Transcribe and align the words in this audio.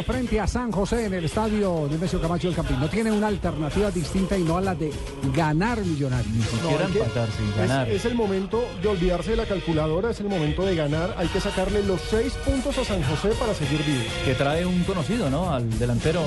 Millonario 0.00 0.02
frente 0.02 0.40
a 0.40 0.46
San 0.46 0.72
José 0.72 1.06
en 1.06 1.14
el 1.14 1.24
estadio 1.24 1.86
Nemesio 1.90 2.20
Camacho 2.20 2.48
del 2.48 2.56
Campín. 2.56 2.80
No 2.80 2.88
tiene 2.88 3.12
una 3.12 3.28
alternativa 3.28 3.90
distinta 3.90 4.36
y 4.36 4.42
no 4.42 4.56
a 4.56 4.60
la 4.60 4.74
de 4.74 4.92
ganar 5.34 5.78
Millonario. 5.80 6.30
Quiera 6.66 6.84
empatar 6.84 7.28
sin 7.30 7.56
ganar. 7.56 7.88
Es, 7.88 7.96
es 7.96 8.04
el 8.06 8.14
momento 8.14 8.64
de 8.82 8.88
olvidarse 8.88 9.30
de 9.32 9.36
la 9.36 9.46
calculadora, 9.46 10.10
es 10.10 10.20
el 10.20 10.28
momento 10.28 10.64
de 10.64 10.74
ganar. 10.74 11.14
Hay 11.18 11.28
que 11.28 11.40
sacarle 11.40 11.82
los 11.82 12.00
seis 12.00 12.32
puntos 12.44 12.76
a 12.78 12.84
San 12.84 13.02
José 13.02 13.30
para 13.38 13.54
seguir 13.54 13.82
vivo. 13.84 14.04
Que 14.24 14.34
trae 14.34 14.64
un 14.66 14.82
conocido, 14.84 15.30
¿no? 15.30 15.52
Al 15.52 15.78
delantero 15.78 16.22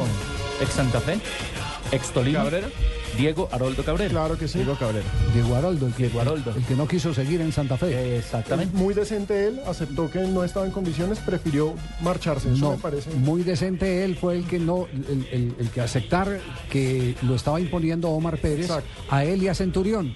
ex 0.62 0.72
Santa 0.72 1.00
Fe, 1.00 1.18
ex 1.92 2.12
Tolima. 2.12 2.40
¿Cabrera? 2.40 2.68
Diego 3.18 3.48
Haroldo 3.52 3.84
Cabrera. 3.84 4.10
Claro 4.10 4.38
que 4.38 4.48
sí. 4.48 4.60
Diego 4.60 4.76
Cabrera. 4.76 5.06
Diego 5.34 5.56
Haroldo, 5.56 5.88
el 5.88 5.94
que, 5.94 6.04
Diego 6.04 6.22
Haroldo. 6.22 6.52
el 6.56 6.64
que 6.66 6.76
no 6.76 6.88
quiso 6.88 7.14
seguir 7.14 7.42
en 7.42 7.52
Santa 7.52 7.78
Fe. 7.78 8.18
Exactamente. 8.18 8.76
Muy 8.76 8.94
decente 8.94 9.48
él, 9.48 9.60
aceptó 9.68 10.10
que 10.10 10.20
no 10.20 10.44
estaba 10.44 10.66
en 10.66 10.72
condiciones, 10.72 11.20
prefirió 11.20 11.74
marcharse. 12.02 12.52
Eso 12.52 12.60
No, 12.60 12.72
me 12.72 12.78
parece. 12.78 13.10
muy 13.12 13.44
decente 13.44 14.04
él 14.04 14.16
fue 14.18 14.36
el 14.38 14.46
que 14.46 14.60
no, 14.60 14.88
el, 14.92 15.28
el- 15.32 15.56
el 15.60 15.70
que 15.70 15.82
aceptar 15.82 16.40
que 16.70 17.16
lo 17.22 17.36
estaba 17.36 17.60
imponiendo 17.60 18.10
Omar 18.10 18.38
Pérez 18.40 18.66
Exacto. 18.66 18.90
a 19.10 19.24
él 19.24 19.44
y 19.44 19.48
a 19.48 19.54
Centurión. 19.56 20.16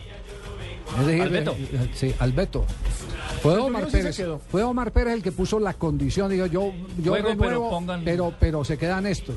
Es 0.99 1.05
decir, 1.05 1.21
Al 1.21 1.29
Beto. 1.29 1.51
eh, 1.51 1.89
sí, 1.93 2.13
al 2.17 2.31
Beto. 2.31 2.65
Fue 3.53 3.57
Omar 3.59 3.87
Pérez. 3.87 4.17
quedó. 4.17 4.39
Fue 4.49 4.63
Omar 4.63 4.91
Pérez 4.91 5.13
el 5.15 5.23
que 5.23 5.31
puso 5.31 5.59
la 5.59 5.73
condición. 5.73 6.29
Digo, 6.31 6.45
yo, 6.45 6.71
yo 7.01 7.11
Juego, 7.11 7.27
pero 7.29 7.33
renuevo, 7.49 7.69
pongan- 7.71 8.01
pero, 8.03 8.33
pero 8.39 8.63
se 8.63 8.77
quedan 8.77 9.05
estos. 9.05 9.35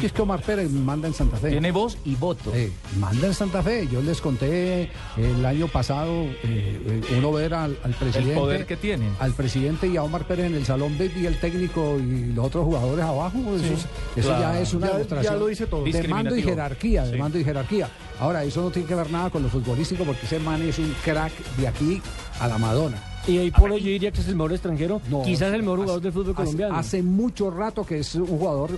Que 0.00 0.06
es 0.06 0.12
que 0.12 0.22
Omar 0.22 0.42
Pérez 0.42 0.70
manda 0.70 1.08
en 1.08 1.14
Santa 1.14 1.36
Fe. 1.36 1.50
Tiene 1.50 1.72
voz 1.72 1.96
y 2.04 2.14
voto. 2.14 2.52
Eh, 2.54 2.70
manda 2.98 3.26
en 3.26 3.34
Santa 3.34 3.62
Fe. 3.62 3.88
Yo 3.90 4.00
les 4.02 4.20
conté 4.20 4.90
el 5.16 5.44
año 5.44 5.68
pasado, 5.68 6.10
eh, 6.44 7.00
uno 7.18 7.32
ver 7.32 7.54
al, 7.54 7.78
al 7.82 7.94
presidente. 7.94 8.34
poder 8.34 8.66
que 8.66 8.76
tiene. 8.76 9.08
Al 9.18 9.32
presidente 9.32 9.86
y 9.88 9.96
a 9.96 10.02
Omar 10.02 10.26
Pérez 10.26 10.46
en 10.46 10.54
el 10.54 10.64
salón 10.66 10.96
VIP 10.98 11.18
y 11.18 11.26
el 11.26 11.38
técnico 11.38 11.98
y 11.98 12.32
los 12.32 12.46
otros 12.46 12.64
jugadores 12.64 13.04
abajo. 13.04 13.38
Eso, 13.56 13.64
es- 13.74 13.86
eso 14.16 14.28
claro. 14.28 14.40
ya 14.42 14.60
es 14.60 14.74
una 14.74 14.86
Ya- 14.86 14.92
demostración 14.94 15.32
ya 15.34 15.38
lo 15.38 15.46
dice 15.46 15.66
todo. 15.66 15.84
de 15.84 16.08
mando 16.08 16.36
y 16.36 16.42
jerarquía. 16.42 17.04
De 17.04 17.12
Sí. 17.12 17.18
mando 17.18 17.38
y 17.38 17.44
jerarquía. 17.44 17.88
Ahora, 18.20 18.44
eso 18.44 18.62
no 18.62 18.70
tiene 18.70 18.86
que 18.88 18.94
ver 18.94 19.10
nada 19.10 19.30
con 19.30 19.42
lo 19.42 19.48
futbolístico 19.48 20.04
porque 20.04 20.26
ese 20.26 20.38
man 20.38 20.62
es 20.62 20.78
un 20.78 20.94
crack 21.04 21.32
de 21.56 21.66
aquí 21.68 22.00
a 22.40 22.46
la 22.46 22.58
Madonna. 22.58 23.02
Y 23.26 23.38
ahí 23.38 23.50
por 23.52 23.70
hoy 23.70 23.80
yo 23.80 23.86
diría 23.86 24.10
que 24.10 24.20
es 24.20 24.28
el 24.28 24.34
mejor 24.36 24.52
extranjero, 24.52 25.00
No, 25.08 25.22
quizás 25.22 25.52
el 25.54 25.62
mejor 25.62 25.78
hace- 25.78 25.82
jugador 25.84 26.02
del 26.02 26.12
fútbol 26.12 26.30
hace- 26.32 26.42
colombiano. 26.44 26.74
Hace, 26.76 27.02
mucho 27.02 27.50
rato 27.50 27.84
que 27.86 27.98
es 28.00 28.14
un 28.16 28.26
jugador 28.26 28.70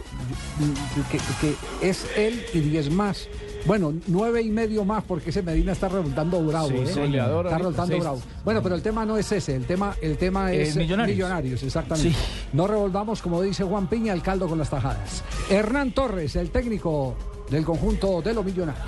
que, 1.11 1.19
que 1.41 1.89
es 1.89 2.07
él 2.17 2.43
y 2.53 2.61
diez 2.61 2.91
más. 2.91 3.27
Bueno, 3.67 3.95
nueve 4.09 4.43
y 4.43 4.51
medio 4.51 4.85
más 4.85 5.03
porque 5.05 5.31
ese 5.31 5.43
Medina 5.43 5.73
está 5.73 5.89
resultando 5.89 6.43
bravo. 6.45 6.69
Sí, 6.69 6.75
¿eh? 6.77 6.93
Goleador 6.95 7.47
Está 7.47 7.57
resultando 7.59 7.99
bravo. 7.99 8.21
Bueno, 8.45 8.63
pero 8.63 8.75
el 8.75 8.83
tema 8.83 9.07
no 9.07 9.17
es 9.17 9.33
ese, 9.33 9.57
el 9.57 9.65
tema, 9.65 9.95
el 10.03 10.19
tema 10.19 10.53
Es 10.53 10.71
es, 10.71 10.77
Millonarios. 10.77 11.63
exactamente. 11.63 12.11
Sí. 12.11 12.17
No 12.53 12.67
revolvamos, 12.67 13.23
como 13.23 13.41
dice 13.41 13.65
Juan 13.65 13.87
Piña, 13.87 14.13
el 14.13 14.21
caldo 14.21 14.47
con 14.49 14.59
las 14.59 14.69
tajadas. 14.69 15.25
Hernán 15.49 15.93
Torres, 15.93 16.37
el 16.37 16.51
técnico 16.51 17.15
del 17.51 17.65
conjunto 17.65 18.21
de 18.21 18.35
los 18.35 18.45
millonarios. 18.45 18.85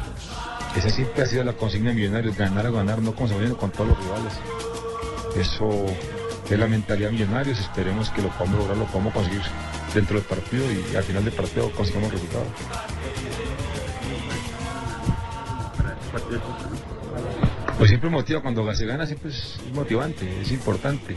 Esa 0.76 0.91
siempre 0.91 1.22
ha 1.22 1.26
sido 1.26 1.42
la 1.42 1.54
consigna 1.54 1.88
de 1.91 1.97
Millonarios, 1.97 2.36
ganar 2.36 2.66
o 2.66 2.72
ganar, 2.75 3.00
no 3.00 3.14
como 3.14 3.28
se 3.28 3.34
con 3.54 3.70
todos 3.70 3.88
los 3.88 3.98
rivales. 3.98 4.32
Eso 5.38 5.84
es 6.48 6.58
la 6.58 6.66
mentalidad 6.66 7.10
Millonarios, 7.10 7.58
esperemos 7.58 8.10
que 8.10 8.22
lo 8.22 8.28
podamos 8.30 8.58
lograr, 8.58 8.76
lo 8.76 8.86
podamos 8.86 9.12
conseguir 9.12 9.42
dentro 9.94 10.16
del 10.16 10.24
partido 10.24 10.64
y 10.70 10.97
al 10.97 11.02
final 11.02 11.24
del 11.24 11.34
partido 11.34 11.70
consigamos 11.72 12.12
resultados. 12.12 12.48
Pues 17.78 17.91
siempre 17.91 18.08
motiva, 18.08 18.41
cuando 18.41 18.75
se 18.75 18.86
gana 18.86 19.06
siempre 19.06 19.30
es 19.30 19.58
motivante, 19.75 20.41
es 20.41 20.50
importante. 20.50 21.14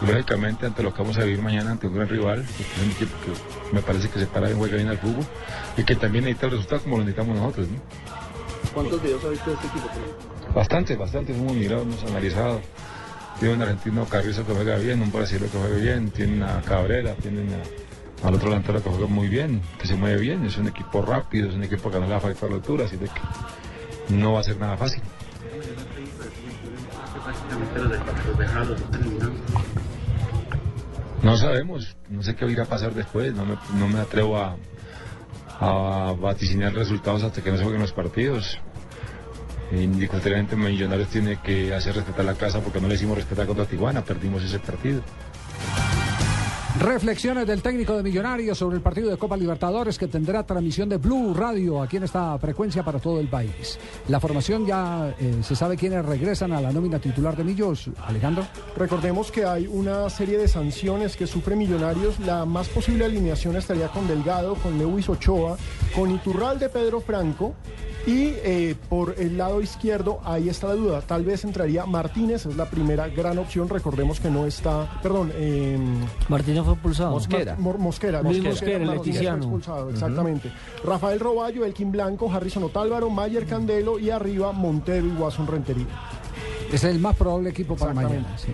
Lógicamente 0.00 0.66
ante 0.66 0.82
lo 0.82 0.92
que 0.92 1.02
vamos 1.02 1.16
a 1.18 1.22
vivir 1.22 1.40
mañana 1.40 1.70
ante 1.70 1.86
un 1.86 1.94
gran 1.94 2.08
rival, 2.08 2.44
que 2.56 2.62
es 2.64 2.68
un 2.82 2.90
equipo 2.90 3.12
que 3.24 3.74
me 3.74 3.80
parece 3.80 4.08
que 4.08 4.18
se 4.18 4.26
para 4.26 4.46
bien, 4.46 4.58
juega 4.58 4.76
bien 4.76 4.88
al 4.88 4.98
fútbol 4.98 5.24
y 5.76 5.84
que 5.84 5.94
también 5.94 6.24
necesita 6.24 6.46
el 6.46 6.52
resultado 6.52 6.82
como 6.82 6.98
lo 6.98 7.04
necesitamos 7.04 7.36
nosotros. 7.38 7.68
¿no? 7.68 7.78
¿Cuántos 8.74 9.00
videos 9.02 9.24
ha 9.24 9.28
visto 9.28 9.50
de 9.50 9.56
este 9.56 9.66
equipo? 9.68 9.88
Bastante, 10.52 10.96
bastante, 10.96 11.32
hemos 11.32 11.52
mirado, 11.54 11.82
hemos 11.82 12.02
analizado. 12.04 12.60
Tiene 13.38 13.54
un 13.54 13.62
argentino 13.62 14.04
Carrizo 14.06 14.46
que 14.46 14.54
juega 14.54 14.76
bien, 14.76 15.02
un 15.02 15.10
brasileño 15.12 15.50
que 15.50 15.58
juega 15.58 15.76
bien, 15.76 16.10
tiene 16.10 16.34
una 16.36 16.60
Cabrera, 16.62 17.14
tienen 17.14 17.48
a- 17.52 18.26
al 18.28 18.34
otro 18.34 18.48
delantero 18.48 18.82
que 18.82 18.88
juega 18.90 19.06
muy 19.06 19.28
bien, 19.28 19.60
que 19.78 19.86
se 19.86 19.96
mueve 19.96 20.20
bien, 20.20 20.44
es 20.46 20.56
un 20.56 20.68
equipo 20.68 21.02
rápido, 21.02 21.48
es 21.48 21.54
un 21.54 21.64
equipo 21.64 21.90
que 21.90 21.98
no 21.98 22.06
le 22.06 22.12
va 22.12 22.16
a 22.18 22.20
faltar 22.20 22.50
altura, 22.50 22.86
así 22.86 22.96
de 22.96 23.06
que 23.06 24.14
no 24.14 24.32
va 24.34 24.40
a 24.40 24.44
ser 24.44 24.56
nada 24.58 24.76
fácil. 24.76 25.02
No 31.22 31.36
sabemos, 31.36 31.96
no 32.10 32.22
sé 32.22 32.34
qué 32.36 32.46
irá 32.46 32.64
a 32.64 32.66
pasar 32.66 32.94
después, 32.94 33.34
no 33.34 33.44
me, 33.46 33.56
no 33.78 33.88
me 33.88 33.98
atrevo 34.00 34.38
a, 34.38 34.56
a 35.60 36.12
vaticinar 36.18 36.74
resultados 36.74 37.22
hasta 37.22 37.42
que 37.42 37.50
no 37.50 37.56
se 37.56 37.62
jueguen 37.64 37.80
los 37.82 37.92
partidos. 37.92 38.58
Indiscutiblemente 39.82 40.56
Millonarios 40.56 41.08
tiene 41.08 41.40
que 41.40 41.74
hacer 41.74 41.94
respetar 41.94 42.24
la 42.24 42.34
casa 42.34 42.60
porque 42.60 42.80
no 42.80 42.88
le 42.88 42.94
hicimos 42.94 43.16
respetar 43.16 43.46
contra 43.46 43.66
Tijuana, 43.66 44.04
perdimos 44.04 44.42
ese 44.42 44.58
partido. 44.58 45.02
Reflexiones 46.80 47.46
del 47.46 47.62
técnico 47.62 47.96
de 47.96 48.02
Millonarios 48.02 48.58
sobre 48.58 48.76
el 48.76 48.82
partido 48.82 49.08
de 49.08 49.16
Copa 49.16 49.36
Libertadores 49.36 49.96
que 49.96 50.08
tendrá 50.08 50.42
transmisión 50.42 50.88
de 50.88 50.96
Blue 50.96 51.32
Radio 51.32 51.80
aquí 51.80 51.98
en 51.98 52.02
esta 52.02 52.36
frecuencia 52.40 52.82
para 52.82 52.98
todo 52.98 53.20
el 53.20 53.28
país. 53.28 53.78
La 54.08 54.18
formación 54.18 54.66
ya 54.66 55.14
eh, 55.20 55.36
se 55.42 55.54
sabe 55.54 55.76
quiénes 55.76 56.04
regresan 56.04 56.52
a 56.52 56.60
la 56.60 56.72
nómina 56.72 56.98
titular 56.98 57.36
de 57.36 57.44
Millos, 57.44 57.90
Alejandro. 58.04 58.44
Recordemos 58.76 59.30
que 59.30 59.44
hay 59.44 59.68
una 59.68 60.10
serie 60.10 60.36
de 60.36 60.48
sanciones 60.48 61.16
que 61.16 61.28
sufre 61.28 61.54
Millonarios. 61.54 62.18
La 62.18 62.44
más 62.44 62.68
posible 62.68 63.04
alineación 63.04 63.54
estaría 63.54 63.86
con 63.86 64.08
Delgado, 64.08 64.56
con 64.56 64.76
Lewis 64.76 65.08
Ochoa, 65.08 65.56
con 65.94 66.10
Iturralde 66.10 66.68
Pedro 66.70 67.00
Franco. 67.00 67.54
Y 68.06 68.34
eh, 68.36 68.74
por 68.90 69.14
el 69.18 69.38
lado 69.38 69.62
izquierdo, 69.62 70.20
ahí 70.24 70.50
está 70.50 70.68
la 70.68 70.74
duda. 70.74 71.00
Tal 71.00 71.24
vez 71.24 71.44
entraría 71.44 71.86
Martínez, 71.86 72.44
es 72.44 72.56
la 72.56 72.66
primera 72.66 73.08
gran 73.08 73.38
opción. 73.38 73.68
Recordemos 73.68 74.20
que 74.20 74.28
no 74.28 74.44
está, 74.44 75.00
perdón, 75.02 75.32
eh, 75.34 75.78
Martínez 76.28 76.64
fue 76.64 76.74
expulsado. 76.74 77.12
Mosquera. 77.12 77.56
Mosquera, 77.56 78.22
Luis 78.22 78.42
Mosquera, 78.42 78.78
Mosquera, 78.84 78.92
el 78.92 79.00
fue 79.00 79.36
expulsado, 79.36 79.90
exactamente. 79.90 80.52
Rafael 80.84 81.18
Roballo, 81.18 81.64
Elkin 81.64 81.90
Blanco, 81.90 82.30
Harrison 82.30 82.64
Otálvaro, 82.64 83.08
Mayer 83.08 83.46
Candelo 83.46 83.98
y 83.98 84.10
arriba 84.10 84.52
Montero 84.52 85.06
y 85.06 85.10
Watson 85.10 85.46
Rentería. 85.46 85.86
Es 86.70 86.84
el 86.84 86.98
más 86.98 87.16
probable 87.16 87.50
equipo 87.50 87.74
para 87.74 87.94
mañana. 87.94 88.36
sí. 88.36 88.52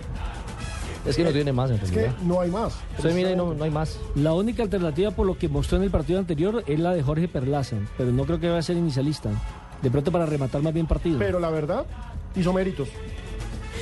Es 1.05 1.15
que 1.15 1.23
no 1.23 1.31
tiene 1.31 1.51
más 1.51 1.69
en 1.71 1.77
Es 1.77 1.89
que 1.89 1.95
realidad. 2.01 2.17
no 2.23 2.41
hay 2.41 2.51
más. 2.51 2.75
Usted 2.97 3.13
mira 3.15 3.31
y 3.31 3.35
no, 3.35 3.53
no 3.53 3.63
hay 3.63 3.71
más. 3.71 3.97
La 4.15 4.33
única 4.33 4.63
alternativa 4.63 5.11
por 5.11 5.25
lo 5.25 5.37
que 5.37 5.49
mostró 5.49 5.77
en 5.77 5.83
el 5.83 5.89
partido 5.91 6.19
anterior 6.19 6.63
es 6.67 6.79
la 6.79 6.93
de 6.93 7.01
Jorge 7.01 7.27
Perlaza, 7.27 7.77
pero 7.97 8.11
no 8.11 8.23
creo 8.25 8.39
que 8.39 8.47
vaya 8.47 8.59
a 8.59 8.63
ser 8.63 8.77
inicialista. 8.77 9.29
De 9.81 9.89
pronto 9.89 10.11
para 10.11 10.25
rematar 10.27 10.61
más 10.61 10.73
bien 10.73 10.85
partido. 10.85 11.17
Pero 11.17 11.39
la 11.39 11.49
verdad, 11.49 11.85
hizo 12.35 12.53
méritos. 12.53 12.87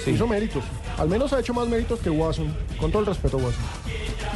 Hizo 0.08 0.28
méritos. 0.28 0.64
Al 0.98 1.10
menos 1.10 1.34
ha 1.34 1.40
hecho 1.42 1.54
más 1.54 1.68
méritos 1.68 2.00
que 2.00 2.10
Watson. 2.10 2.56
Con 2.80 2.90
todo 2.90 3.02
el 3.02 3.06
respeto, 3.08 3.36
Watson. 3.38 3.64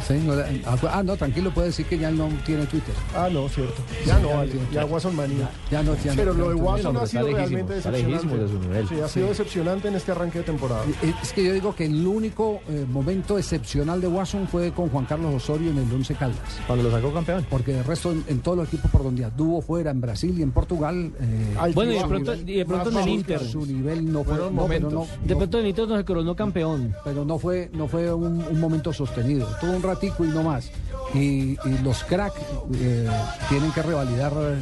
Sí, 0.06 0.14
no 0.24 0.34
le- 0.34 0.62
ah, 0.66 1.02
no, 1.02 1.16
tranquilo, 1.16 1.50
puede 1.52 1.68
decir 1.68 1.86
que 1.86 1.98
ya 1.98 2.10
no 2.10 2.28
tiene 2.44 2.66
Twitter. 2.66 2.94
Ah, 3.14 3.28
no, 3.32 3.48
cierto. 3.48 3.82
Ya 4.06 4.18
no, 4.18 4.28
ya 4.28 4.36
vale. 4.36 4.50
tiene 4.52 4.66
Ya. 4.72 4.84
Watson 4.84 5.16
manía. 5.16 5.50
Ya 5.70 5.82
no, 5.82 5.94
ya 5.96 6.10
no- 6.12 6.16
Pero 6.16 6.34
lo 6.34 6.48
de 6.50 6.54
Watson 6.54 6.96
ha 6.96 7.06
sido 7.06 7.26
realmente 7.28 7.74
decepcionante. 7.74 8.36
de 8.36 8.48
su 8.48 8.58
nivel. 8.60 8.88
Sí, 8.88 9.00
ha 9.00 9.08
sido 9.08 9.28
decepcionante 9.28 9.88
en 9.88 9.94
este 9.94 10.12
arranque 10.12 10.38
de 10.38 10.44
temporada. 10.44 10.82
Es 11.22 11.32
que 11.32 11.44
yo 11.44 11.52
digo 11.52 11.74
que 11.74 11.86
el 11.86 12.06
único 12.06 12.60
eh, 12.68 12.84
momento 12.90 13.38
excepcional 13.38 14.00
de 14.00 14.08
Watson 14.08 14.46
fue 14.48 14.72
con 14.72 14.88
Juan 14.90 15.04
Carlos 15.06 15.34
Osorio 15.34 15.70
en 15.70 15.78
el 15.78 15.92
Once 15.92 16.14
Caldas. 16.14 16.38
Cuando 16.66 16.84
lo 16.84 16.90
sacó 16.90 17.12
campeón. 17.12 17.46
Porque 17.48 17.72
de 17.72 17.82
resto 17.82 18.12
en, 18.12 18.24
en 18.28 18.40
todos 18.40 18.56
los 18.58 18.68
equipos 18.68 18.90
por 18.90 19.02
donde 19.04 19.24
anduvo 19.24 19.60
fuera, 19.62 19.90
en 19.90 20.00
Brasil 20.00 20.34
y 20.38 20.42
en 20.42 20.50
Portugal. 20.52 21.12
eh, 21.20 21.72
Bueno, 21.74 21.92
y 21.92 21.96
de 21.98 22.04
pronto, 22.06 22.32
nivel 22.34 22.50
y 22.50 22.56
de 22.58 22.64
pronto 22.64 22.90
en 22.90 22.96
el 22.98 23.08
Inter. 23.08 23.40
su 23.40 23.64
nivel 23.66 24.12
no 24.12 24.24
fue, 24.24 24.34
Fueron 24.34 24.56
no, 24.56 24.66
pero 24.66 24.80
no, 24.90 24.96
momentos. 24.96 25.08
De 25.24 25.36
pronto 25.36 25.58
Benítez 25.58 25.88
no 25.88 25.96
se 25.96 26.04
coronó 26.04 26.36
campeón. 26.36 26.94
pero 27.04 27.24
no 27.24 27.38
fue, 27.38 27.70
no 27.72 27.88
fue 27.88 28.12
un, 28.12 28.42
un 28.44 28.60
momento 28.60 28.92
sostenido. 28.92 29.46
Tuvo 29.60 29.73
un 29.74 29.82
ratico 29.82 30.24
y 30.24 30.28
no 30.28 30.42
más. 30.42 30.70
Y, 31.14 31.58
y 31.64 31.78
los 31.82 32.04
cracks 32.04 32.40
eh, 32.74 33.08
tienen 33.48 33.70
que 33.72 33.82
revalidar 33.82 34.32
eh, 34.36 34.58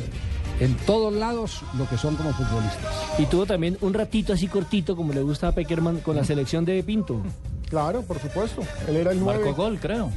en 0.61 0.77
todos 0.79 1.13
lados 1.13 1.63
lo 1.77 1.89
que 1.89 1.97
son 1.97 2.17
como 2.17 2.33
futbolistas. 2.33 2.95
Y 3.19 3.27
tuvo 3.27 3.47
también 3.47 3.79
un 3.81 3.95
ratito 3.95 4.33
así 4.33 4.49
cortito, 4.49 4.97
como 4.97 5.13
le 5.13 5.23
gusta 5.23 5.49
a 5.49 5.53
Peckerman, 5.53 6.01
con 6.01 6.17
la 6.17 6.25
selección 6.25 6.65
de 6.65 6.83
Pinto. 6.83 7.21
Claro, 7.69 8.03
por 8.03 8.19
supuesto. 8.19 8.63
Él 8.87 8.97
era 8.97 9.13
el 9.13 9.19
Marcó 9.21 9.41
9 9.45 9.53
gol, 9.57 9.79
creo. 9.81 10.11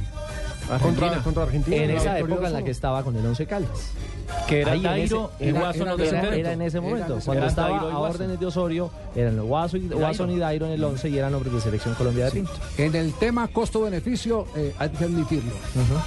Contra, 0.82 1.22
contra 1.22 1.42
Argentina. 1.44 1.76
En 1.76 1.88
la 1.88 1.94
esa 2.00 2.18
época 2.18 2.46
en 2.48 2.52
la 2.52 2.60
2-1. 2.60 2.64
que 2.64 2.70
estaba 2.70 3.02
con 3.02 3.16
el 3.16 3.24
Once 3.26 3.46
Caldas. 3.46 3.70
Que 4.48 4.62
era 4.62 4.72
Ahí 4.72 4.80
en 4.80 4.86
ese- 4.86 5.14
Dairo 5.14 5.30
y 5.38 5.44
era- 5.48 5.60
Watson 5.60 5.88
era- 5.88 6.04
Era, 6.04 6.36
era 6.36 6.52
en 6.52 6.62
ese 6.62 6.78
Era 6.78 6.86
momento. 6.86 7.18
Cuando 7.24 7.46
estaba 7.46 7.78
a 7.78 7.98
órdenes 7.98 8.40
de 8.40 8.46
Osorio, 8.46 8.90
eran 9.14 9.36
los 9.36 9.46
Watson 9.48 9.80
y, 10.30 10.34
y 10.34 10.38
Dairo 10.38 10.66
en 10.66 10.72
el 10.72 10.82
11 10.84 11.08
y 11.08 11.18
eran 11.18 11.32
hombres 11.34 11.54
de 11.54 11.60
selección 11.60 11.94
Colombia 11.94 12.24
de 12.26 12.30
Pinto. 12.32 12.50
En 12.76 12.94
el 12.96 13.12
tema 13.14 13.46
costo-beneficio, 13.48 14.46
eh, 14.56 14.74
hay 14.78 14.88
que 14.90 15.04
admitirlo. 15.04 15.52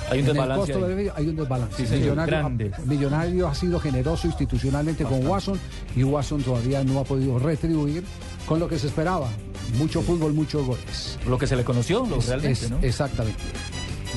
Hay 0.09 0.19
un 0.19 0.25
En 0.25 0.29
el 0.31 0.33
desbalance. 0.33 0.73
hay 1.15 1.27
un 1.29 1.35
desbalance. 1.38 1.88
Sí, 1.88 1.95
Millonario, 1.95 2.38
grande. 2.38 2.71
Millonario 2.85 3.47
ha 3.47 3.55
sido 3.55 3.79
generoso 3.79 4.27
institucionalmente 4.27 5.05
con 5.05 5.25
Watson 5.25 5.57
y 5.95 6.03
Watson 6.03 6.44
todavía 6.44 6.83
no 6.83 7.00
ha 7.00 7.03
podido 7.05 7.39
retribuir 7.39 8.03
con 8.45 8.59
lo 8.59 8.67
que 8.67 8.77
se 8.79 8.88
esperaba. 8.88 9.29
Mucho 9.77 10.01
fútbol, 10.01 10.33
muchos 10.33 10.65
goles. 10.65 11.17
Lo 11.27 11.38
que 11.38 11.47
se 11.47 11.55
le 11.55 11.63
conoció, 11.63 12.05
lo 12.05 12.17
Es- 12.17 12.27
realmente, 12.27 12.65
es- 12.65 12.69
¿no? 12.71 12.79
Exactamente. 12.81 13.39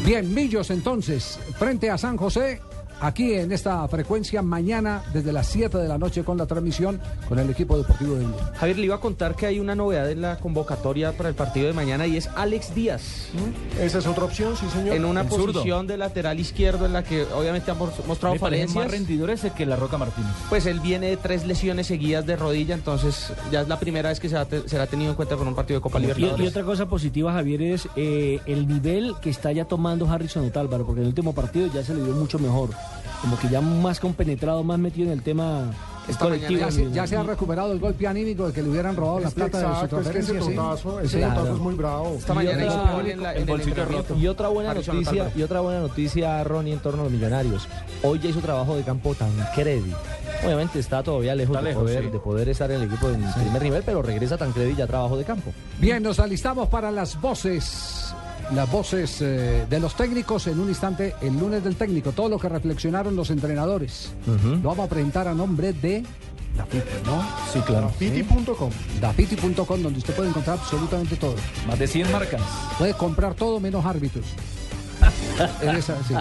Bien, 0.05 0.35
Millos 0.35 0.71
entonces, 0.71 1.39
frente 1.59 1.89
a 1.89 1.97
San 1.97 2.17
José, 2.17 2.61
aquí 3.03 3.35
en 3.35 3.53
esta 3.53 3.87
frecuencia, 3.89 4.41
mañana 4.43 5.03
desde 5.13 5.33
las 5.33 5.47
7 5.49 5.77
de 5.79 5.89
la 5.89 5.99
noche 5.99 6.25
con 6.25 6.39
la 6.39 6.47
transmisión 6.47 7.01
con 7.29 7.39
el 7.39 7.51
equipo 7.51 7.77
deportivo 7.77 8.15
de 8.15 8.25
Blue. 8.25 8.35
Javier, 8.57 8.79
le 8.79 8.85
iba 8.87 8.95
a 8.97 9.01
contar 9.01 9.35
que 9.37 9.47
hay 9.47 9.61
una 9.61 9.75
novedad 9.75 10.11
en 10.11 10.21
la 10.23 10.39
convocatoria 10.39 11.13
para 11.17 11.29
el 11.29 11.35
partido 11.35 11.67
de 11.67 11.73
mañana 11.73 12.07
y 12.07 12.17
es 12.17 12.29
Alex 12.37 12.75
Díaz. 12.75 13.03
Esa 13.81 13.99
es 13.99 14.07
otra 14.07 14.25
opción, 14.25 14.57
sí, 14.57 14.67
señor. 14.73 14.97
En 14.97 15.05
una 15.05 15.23
El 15.23 15.29
zurdo. 15.29 15.53
posición 15.53 15.87
de 15.87 15.97
lateral 15.99 16.39
izquierdo 16.41 16.87
en 16.87 16.93
la 16.93 17.03
que 17.03 17.25
obviamente 17.37 17.71
ha 17.71 17.75
mos- 17.75 17.93
mostrado 18.07 18.35
Me 18.35 18.41
parece 18.41 18.65
más 18.67 18.75
falencias. 18.75 18.93
rendidor 19.01 19.31
ese 19.31 19.51
que 19.51 19.67
la 19.67 19.77
Roca 19.77 19.99
Martínez. 19.99 20.31
Pues 20.49 20.67
él 20.67 20.81
viene 20.81 21.09
de 21.09 21.17
tres 21.17 21.45
lesiones 21.47 21.87
seguidas 21.89 22.25
de 22.27 22.37
rodilla, 22.37 22.75
entonces 22.75 23.33
ya 23.51 23.63
es 23.63 23.69
la 23.69 23.79
primera 23.79 24.09
vez 24.11 24.21
que 24.21 24.29
se 24.29 24.43
te- 24.47 24.69
será 24.69 24.87
tenido 24.87 25.11
en 25.11 25.17
cuenta 25.17 25.37
por 25.37 25.47
un 25.47 25.55
partido 25.55 25.79
de 25.81 25.83
Copa 25.83 25.99
Y, 25.99 26.03
Libertadores. 26.03 26.45
y 26.45 26.49
otra 26.49 26.63
cosa 26.65 26.87
positiva, 26.87 27.33
Javier, 27.33 27.63
es 27.63 27.89
eh, 27.97 28.41
el 28.47 28.67
nivel 28.69 29.15
que 29.21 29.31
está 29.31 29.51
ya 29.53 29.65
tomando 29.65 30.09
Harrison 30.09 30.47
Otálvaro, 30.47 30.85
porque 30.87 31.01
en 31.01 31.05
el 31.07 31.09
último 31.09 31.35
partido 31.35 31.69
ya 31.73 31.83
se 31.85 31.95
le 31.95 32.03
dio 32.05 32.13
mucho 32.15 32.39
mejor. 32.39 32.71
Como 33.23 33.39
que 33.39 33.49
ya 33.49 33.61
más 33.61 33.99
compenetrado, 34.01 34.63
más 34.65 34.79
metido 34.79 35.07
en 35.07 35.13
el 35.13 35.23
tema 35.23 35.71
Esta 36.09 36.25
colectivo. 36.25 36.59
Ya 36.61 36.71
se, 36.73 36.91
ya 36.91 37.07
se 37.07 37.17
ha 37.17 37.23
recuperado 37.23 37.73
el 37.73 37.79
golpe 37.79 38.07
anímico 38.09 38.49
de 38.49 38.53
que 38.53 38.63
le 38.63 38.69
hubieran 38.69 38.97
robado 38.97 39.21
la 39.21 39.29
Es 39.29 39.35
plata 39.35 39.59
de 39.59 39.65
su 39.65 39.71
exacto, 39.71 40.01
es 40.01 40.09
que 40.09 40.19
ese 40.19 40.33
transferencia. 40.33 40.51
sí. 40.51 40.57
totazo, 40.57 41.01
ese 41.01 41.19
Claro. 41.19 41.35
botazo 41.37 41.55
es 41.55 41.61
muy 41.61 41.75
bravo. 41.75 42.15
Esta 42.19 42.35
mañana 42.35 42.63
Y 42.65 42.67
otra- 42.67 43.11
en, 43.13 43.23
la- 43.23 43.33
en 43.35 43.39
el 43.43 43.45
bolsillo. 43.47 43.87
Y 44.19 44.27
otra 44.27 44.49
buena 44.49 44.75
noticia, 44.75 45.31
y 45.37 45.43
otra 45.43 45.61
buena 45.61 45.81
noticia, 45.81 46.43
Ronnie, 46.43 46.73
en 46.73 46.81
torno 46.81 47.03
a 47.03 47.05
los 47.05 47.13
millonarios. 47.13 47.69
Hoy 48.03 48.19
ya 48.19 48.31
hizo 48.31 48.41
trabajo 48.41 48.75
de 48.77 48.83
campo 48.83 49.15
Tancredi. 49.15 49.93
Obviamente 50.45 50.81
está 50.81 51.05
todavía 51.05 51.37
lejos, 51.37 51.55
Está 51.55 51.63
de, 51.63 51.69
lejos, 51.71 51.85
poder, 51.85 52.05
sí. 52.05 52.11
de 52.11 52.19
poder 52.19 52.49
estar 52.49 52.69
en 52.73 52.81
el 52.81 52.89
equipo 52.89 53.07
de 53.09 53.19
primer 53.41 53.63
nivel, 53.63 53.83
pero 53.87 54.03
regresa 54.03 54.37
Tancredi 54.37 54.75
ya 54.75 54.85
a 54.85 54.87
trabajo 54.89 55.17
de 55.17 55.23
campo. 55.23 55.53
Bien, 55.79 56.03
nos 56.03 56.19
alistamos 56.19 56.69
para 56.69 56.91
las 56.91 57.21
voces, 57.21 58.13
las 58.53 58.71
voces 58.71 59.21
eh, 59.21 59.67
de 59.69 59.81
los 59.81 59.95
técnicos 59.97 60.47
en 60.47 60.61
un 60.61 60.69
instante, 60.69 61.15
el 61.23 61.39
lunes 61.39 61.65
del 61.65 61.77
técnico, 61.77 62.13
todo 62.13 62.29
lo 62.29 62.39
que 62.39 62.49
reflexionaron 62.49 63.17
los 63.17 63.31
entrenadores. 63.31 64.13
Lo 64.27 64.69
vamos 64.69 64.87
a 64.87 64.89
presentar 64.89 65.29
a 65.29 65.35
nombre 65.35 65.73
de 65.73 66.05
Dafiti, 66.57 66.85
¿no? 67.07 67.23
Sí, 67.53 67.61
claro. 67.61 67.91
Piti.com. 67.99 68.71
Dafiti.com, 69.01 69.83
donde 69.83 69.99
usted 69.99 70.15
puede 70.15 70.29
encontrar 70.29 70.59
absolutamente 70.59 71.17
todo. 71.17 71.35
Más 71.67 71.79
de 71.79 71.87
100 71.87 72.13
marcas. 72.13 72.43
Puede 72.79 72.95
comprar 72.95 73.35
todo 73.35 73.61
menos 73.61 73.85
árbitros. 73.85 74.27
Sí. 76.07 76.15